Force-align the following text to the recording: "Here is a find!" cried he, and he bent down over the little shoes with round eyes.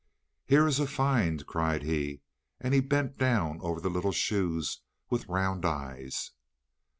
"Here 0.47 0.65
is 0.67 0.79
a 0.79 0.87
find!" 0.87 1.45
cried 1.45 1.83
he, 1.83 2.21
and 2.59 2.73
he 2.73 2.79
bent 2.79 3.19
down 3.19 3.59
over 3.61 3.79
the 3.79 3.91
little 3.91 4.11
shoes 4.11 4.79
with 5.11 5.29
round 5.29 5.63
eyes. 5.63 6.31